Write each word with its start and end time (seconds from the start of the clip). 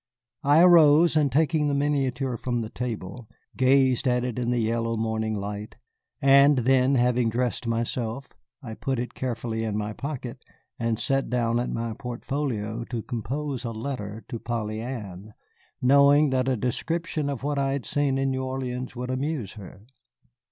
I 0.43 0.61
arose, 0.63 1.15
and 1.15 1.31
taking 1.31 1.67
the 1.67 1.75
miniature 1.75 2.35
from 2.35 2.61
the 2.61 2.71
table, 2.71 3.27
gazed 3.55 4.07
at 4.07 4.23
it 4.23 4.39
in 4.39 4.49
the 4.49 4.57
yellow 4.57 4.97
morning 4.97 5.35
light; 5.35 5.77
and 6.19 6.57
then, 6.57 6.95
having 6.95 7.29
dressed 7.29 7.67
myself, 7.67 8.27
I 8.63 8.73
put 8.73 8.97
it 8.97 9.13
carefully 9.13 9.63
in 9.63 9.77
my 9.77 9.93
pocket 9.93 10.43
and 10.79 10.97
sat 10.97 11.29
down 11.29 11.59
at 11.59 11.69
my 11.69 11.93
portfolio 11.93 12.83
to 12.85 13.03
compose 13.03 13.63
a 13.63 13.69
letter 13.69 14.25
to 14.29 14.39
Polly 14.39 14.81
Ann, 14.81 15.35
knowing 15.83 16.31
that 16.31 16.47
a 16.49 16.57
description 16.57 17.29
of 17.29 17.43
what 17.43 17.59
I 17.59 17.73
had 17.73 17.85
seen 17.85 18.17
in 18.17 18.31
New 18.31 18.43
Orleans 18.43 18.95
would 18.95 19.11
amuse 19.11 19.51
her. 19.53 19.83